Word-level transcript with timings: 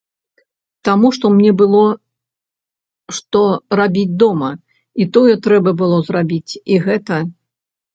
Таму 0.87 1.11
што 1.17 1.25
мне 1.33 1.51
было 1.59 1.81
што 3.19 3.45
рабіць 3.83 4.09
дома, 4.27 4.51
і 5.03 5.11
тое 5.15 5.33
трэба 5.49 5.69
было 5.87 6.05
зрабіць, 6.13 6.51
і 6.77 6.85
гэта. 6.89 7.27